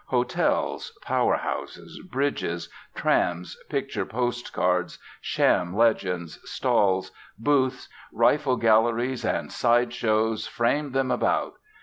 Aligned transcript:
Hotels, 0.07 0.91
power 1.03 1.35
houses, 1.35 2.01
bridges, 2.11 2.69
trams, 2.95 3.55
picture 3.69 4.03
post 4.03 4.51
cards, 4.51 4.97
sham 5.21 5.75
legends, 5.75 6.39
stalls, 6.43 7.11
booths, 7.37 7.87
rifle 8.11 8.57
galleries, 8.57 9.23
and 9.23 9.51
side 9.51 9.93
shows 9.93 10.47
frame 10.47 10.93
them 10.93 11.11
about. 11.11 11.53